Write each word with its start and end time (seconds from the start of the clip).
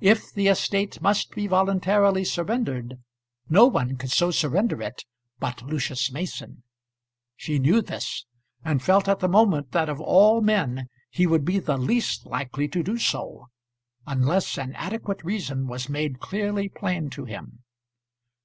If 0.00 0.32
the 0.32 0.48
estate 0.48 1.00
must 1.00 1.30
be 1.30 1.46
voluntarily 1.46 2.24
surrendered, 2.24 2.96
no 3.48 3.68
one 3.68 3.96
could 3.96 4.10
so 4.10 4.32
surrender 4.32 4.82
it 4.82 5.04
but 5.38 5.62
Lucius 5.62 6.10
Mason. 6.10 6.64
She 7.36 7.60
knew 7.60 7.80
this, 7.80 8.26
and 8.64 8.82
felt 8.82 9.06
at 9.06 9.20
the 9.20 9.28
moment 9.28 9.70
that 9.70 9.88
of 9.88 10.00
all 10.00 10.40
men 10.40 10.88
he 11.10 11.28
would 11.28 11.44
be 11.44 11.60
the 11.60 11.76
least 11.76 12.26
likely 12.26 12.66
to 12.66 12.82
do 12.82 12.98
so, 12.98 13.50
unless 14.04 14.58
an 14.58 14.74
adequate 14.74 15.22
reason 15.22 15.68
was 15.68 15.88
made 15.88 16.18
clearly 16.18 16.68
plain 16.68 17.08
to 17.10 17.24
him. 17.24 17.60